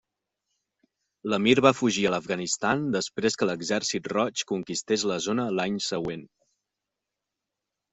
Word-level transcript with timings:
L'emir 1.33 1.53
va 1.65 1.73
fugir 1.81 2.07
a 2.09 2.13
l'Afganistan 2.15 2.89
després 2.97 3.39
que 3.43 3.51
l'Exèrcit 3.51 4.11
Roig 4.17 4.47
conquistés 4.57 5.09
la 5.15 5.23
zona 5.31 5.49
l'any 5.61 5.83
següent. 5.93 6.31